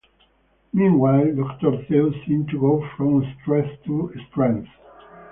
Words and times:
Meanwhile, 0.73 1.35
Doctor 1.35 1.85
Zeus 1.87 2.15
seems 2.25 2.49
to 2.49 2.59
go 2.59 2.83
from 2.97 3.23
strength 3.43 3.83
to 3.83 4.11
strength. 4.31 4.67